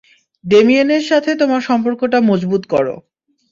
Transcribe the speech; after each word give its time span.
ডেমিয়েনের 0.45 1.03
সাথে 1.09 1.31
তোমার 1.35 1.61
সম্পর্কটা 1.69 2.17
মজবুত 2.29 2.63
করো। 2.73 2.95